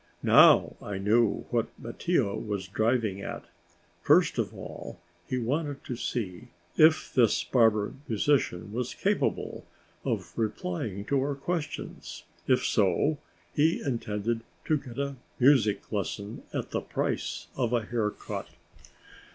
Now 0.23 0.77
I 0.81 0.97
knew 0.97 1.45
what 1.51 1.67
Mattia 1.77 2.33
was 2.33 2.67
driving 2.67 3.21
at! 3.21 3.45
First 4.01 4.39
of 4.39 4.51
all, 4.51 4.99
he 5.27 5.37
wanted 5.37 5.83
to 5.83 5.95
see 5.95 6.47
if 6.75 7.13
this 7.13 7.43
barber 7.43 7.93
musician 8.07 8.73
was 8.73 8.95
capable 8.95 9.63
of 10.03 10.33
replying 10.35 11.05
to 11.05 11.19
our 11.21 11.35
questions; 11.35 12.23
if 12.47 12.65
so, 12.65 13.19
he 13.53 13.79
intended 13.79 14.41
to 14.65 14.79
get 14.79 14.97
a 14.97 15.17
music 15.39 15.91
lesson 15.91 16.41
at 16.51 16.71
the 16.71 16.81
price 16.81 17.45
of 17.55 17.71
a 17.71 17.85
hair 17.85 18.09
cut. 18.09 18.47